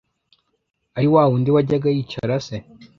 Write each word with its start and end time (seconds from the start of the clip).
ari 0.97 1.07
wa 1.13 1.23
wundi 1.29 1.49
wajyaga 1.55 1.89
yicara 1.95 2.35
se 2.45 2.57